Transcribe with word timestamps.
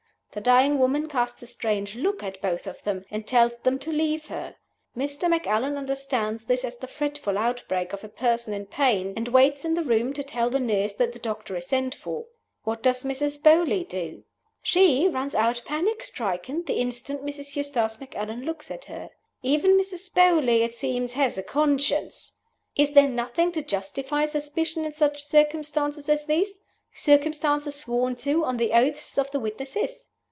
The 0.33 0.39
dying 0.39 0.79
woman 0.79 1.09
casts 1.09 1.43
a 1.43 1.45
strange 1.47 1.93
look 1.97 2.23
at 2.23 2.41
both 2.41 2.65
of 2.65 2.81
them, 2.83 3.03
and 3.11 3.27
tells 3.27 3.57
them 3.57 3.77
to 3.79 3.91
leave 3.91 4.27
her. 4.27 4.55
Mr. 4.95 5.29
Macallan 5.29 5.75
understands 5.75 6.45
this 6.45 6.63
as 6.63 6.77
the 6.77 6.87
fretful 6.87 7.37
outbreak 7.37 7.91
of 7.91 8.05
a 8.05 8.07
person 8.07 8.53
in 8.53 8.65
pain, 8.65 9.11
and 9.17 9.27
waits 9.27 9.65
in 9.65 9.73
the 9.73 9.83
room 9.83 10.13
to 10.13 10.23
tell 10.23 10.49
the 10.49 10.57
nurse 10.61 10.93
that 10.93 11.11
the 11.11 11.19
doctor 11.19 11.57
is 11.57 11.67
sent 11.67 11.93
for. 11.93 12.27
What 12.63 12.81
does 12.81 13.03
Mrs. 13.03 13.43
Beauly 13.43 13.83
do? 13.83 14.23
She 14.63 15.05
runs 15.09 15.35
out 15.35 15.63
panic 15.65 16.01
stricken 16.01 16.63
the 16.63 16.79
instant 16.79 17.25
Mrs. 17.25 17.57
Eustace 17.57 17.99
Macallan 17.99 18.45
looks 18.45 18.71
at 18.71 18.85
her. 18.85 19.09
Even 19.43 19.77
Mrs. 19.77 20.13
Beauly, 20.13 20.61
it 20.61 20.73
seems, 20.73 21.11
has 21.11 21.37
a 21.37 21.43
conscience! 21.43 22.37
Is 22.77 22.93
there 22.93 23.09
nothing 23.09 23.51
to 23.51 23.61
justify 23.61 24.23
suspicion 24.23 24.85
in 24.85 24.93
such 24.93 25.25
circumstances 25.25 26.07
as 26.07 26.25
these 26.25 26.61
circumstances 26.93 27.75
sworn 27.75 28.15
to 28.17 28.45
on 28.45 28.55
the 28.55 28.71
oaths 28.71 29.17
of 29.17 29.29
the 29.31 29.39
witnesses? 29.41 30.07